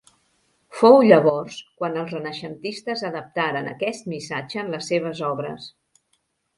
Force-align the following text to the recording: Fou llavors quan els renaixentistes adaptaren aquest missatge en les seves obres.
Fou 0.79 0.95
llavors 1.07 1.57
quan 1.83 1.99
els 2.05 2.15
renaixentistes 2.17 3.05
adaptaren 3.13 3.71
aquest 3.77 4.13
missatge 4.17 4.65
en 4.67 4.77
les 4.77 4.93
seves 4.95 5.27
obres. 5.33 5.75